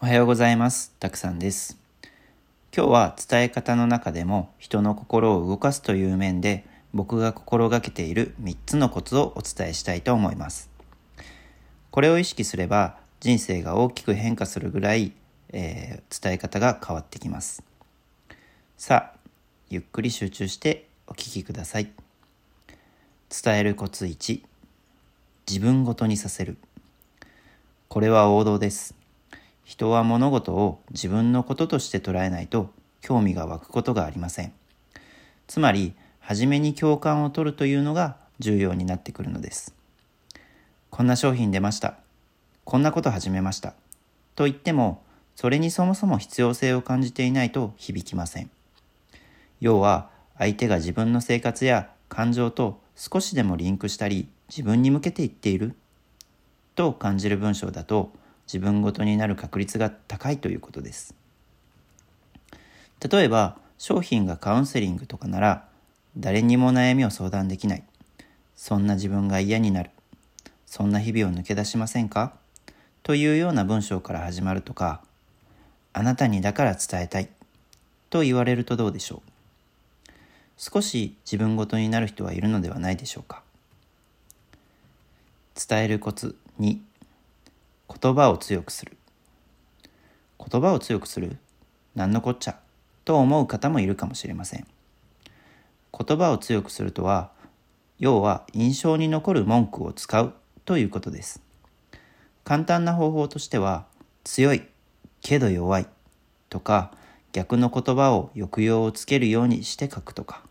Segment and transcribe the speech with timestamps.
[0.00, 0.94] おはようございます。
[1.00, 1.76] たくさんです。
[2.72, 6.64] 今日は伝え方の中でも人の心を動かすという面で
[6.94, 10.70] 僕が心がけている3つのコツをお伝えしたいと思います。
[11.90, 15.10] これを意識すれば人生が大きく変化するぐらい、
[15.52, 17.64] えー伝え方が変わってきます。
[18.76, 19.18] さあ、
[19.68, 21.90] ゆっくり集中してお聞きください。
[23.42, 24.42] 伝えるコツ1、
[25.48, 26.56] 自分ごとにさせる。
[27.88, 28.97] これは王道です。
[29.68, 32.70] 人は物事を自分のこととして捉えないと
[33.02, 34.54] 興味が湧くことがありません。
[35.46, 39.74] つまり、初めに共感を取るというのが重要になってくるのです。
[40.88, 41.98] こんな商品出ました。
[42.64, 43.74] こんなこと始めました。
[44.36, 45.02] と言っても、
[45.36, 48.50] それにそもそも必要性を感じていないと響きません。
[49.60, 50.08] 要は、
[50.38, 55.74] 相手が自分の生活や感情と少しでもリンクしたり、自分に向けて言っている
[56.74, 58.12] と感じる文章だと
[58.48, 61.14] 自分ごとになる確率が高いということです。
[63.08, 65.68] 例えば商品がカウンセリングとかなら
[66.16, 67.84] 誰にも悩みを相談できない。
[68.56, 69.90] そんな自分が嫌になる。
[70.66, 72.32] そんな日々を抜け出しませんか？
[73.02, 75.02] というような文章から始まるとか
[75.92, 77.28] あなたにだから伝えたい
[78.10, 80.10] と言われるとどうでしょう？
[80.56, 83.42] 少し自分ごとになる人はいるのではないでしょうか？
[85.54, 86.78] 伝えるコツ2
[87.88, 88.96] 言葉を強くする。
[90.38, 91.38] 言葉を強くする？
[91.94, 92.58] 何のこっちゃ？
[93.04, 94.66] と思う方もいるかもしれません。
[95.98, 97.30] 言葉を強くするとは
[97.98, 101.42] 要は印象に残る文句を使うということです。
[102.44, 103.86] 簡単な方法としては
[104.24, 104.62] 強い
[105.20, 105.86] けど弱い
[106.50, 106.92] とか
[107.32, 110.42] 逆の言葉を抑揚をつけるようにして書くとか。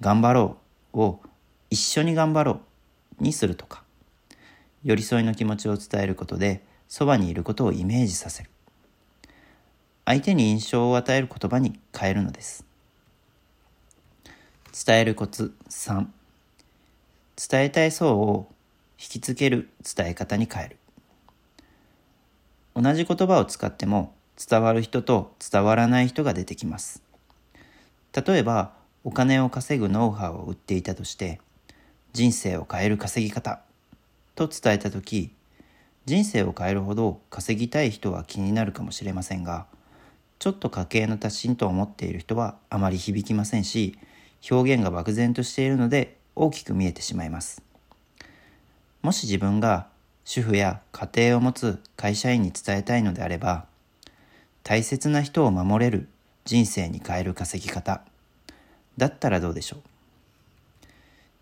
[0.00, 0.56] 頑張ろ
[0.92, 1.20] うを
[1.70, 2.60] 一緒に頑張ろ
[3.18, 3.82] うにするとか。
[4.86, 8.50] 寄り添いの気持ちを伝えることでそばにいることをイメージさせる。
[10.04, 12.64] 相手に印象を与える言葉に変えるのです。
[14.86, 16.06] 伝えるコツ3
[17.50, 18.46] 伝えたい層を
[18.92, 20.76] 引きつける伝え方に変える。
[22.76, 27.02] 同じ言葉を使っても伝わる人と伝わらない人が出てきます。
[28.14, 31.40] 例えばお金を稼ぐノウハウを売っていたとして
[32.12, 33.65] 人生を変える稼ぎ方。
[34.36, 35.32] と伝えた時
[36.04, 39.66] 人生を変えるほど稼ぎたい人は気になるかもしれませんが
[40.38, 43.98] ちょっと家計の達人と思っている人はあまり響きませんし
[44.48, 47.62] 表現が漠然としているので大きく見えてしまいます。
[49.02, 49.88] もし自分が
[50.24, 53.64] 主婦や家庭を持つ会社員に伝えたいのであれば
[54.62, 56.08] 大切な人を守れる
[56.44, 58.02] 人生に変える稼ぎ方
[58.98, 59.80] だったらどうでしょう？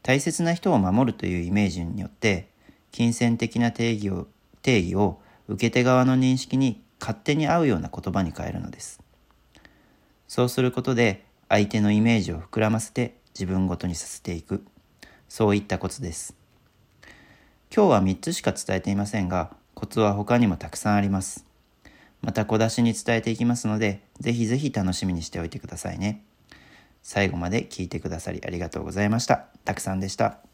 [0.02, 2.48] 大切な人を守るというイメージによって
[2.94, 4.28] 金銭的な定義を
[4.62, 9.00] 定義を受け手側の認識に勝手に合うような言葉に変えるのです。
[10.28, 14.64] そうすることで相手のイメージを膨らませて自分ごとにさせていく。
[15.28, 16.36] そういったコツです。
[17.74, 21.44] 今日は3つしか伝えていませんがコツは他にもたくさんあります。
[22.22, 26.22] また小出しに伝えていきますのでぜひぜひ楽しみにしておいてくださいね。
[27.02, 29.46] 最後まで聞いてくださりありがとうございました。
[29.64, 30.53] たくさんでした。